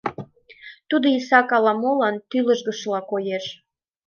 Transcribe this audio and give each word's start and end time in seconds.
Тудо 0.89 1.07
исак 1.17 1.49
ала-молан 1.57 2.15
тӱлыжгышыла 2.29 3.01
коеш. 3.11 3.45